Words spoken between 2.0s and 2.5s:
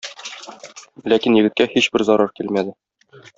зарар